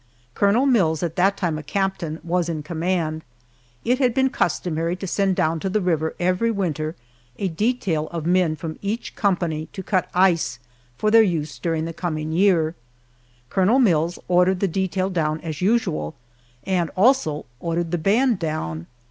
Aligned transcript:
Colonel 0.33 0.65
Mills, 0.65 1.03
at 1.03 1.15
that 1.17 1.37
time 1.37 1.59
a 1.59 1.61
captain, 1.61 2.19
was 2.23 2.49
in 2.49 2.63
command. 2.63 3.21
It 3.85 3.99
had 3.99 4.15
been 4.15 4.31
customary 4.31 4.95
to 4.95 5.05
send 5.05 5.35
down 5.35 5.59
to 5.59 5.69
the 5.69 5.79
river 5.79 6.15
every 6.19 6.49
winter 6.49 6.95
a 7.37 7.49
detail 7.49 8.07
of 8.07 8.25
men 8.25 8.55
from 8.55 8.79
each 8.81 9.15
company 9.15 9.69
to 9.73 9.83
cut 9.83 10.09
ice 10.15 10.57
for 10.97 11.11
their 11.11 11.21
use 11.21 11.59
during 11.59 11.85
the 11.85 11.93
coming 11.93 12.31
year. 12.31 12.73
Colonel 13.51 13.77
Mills 13.77 14.17
ordered 14.27 14.59
the 14.59 14.67
detail 14.67 15.11
down 15.11 15.39
as 15.41 15.61
usual, 15.61 16.15
and 16.63 16.89
also 16.97 17.45
ordered 17.59 17.91
the 17.91 17.99
band 17.99 18.39
down. 18.39 18.87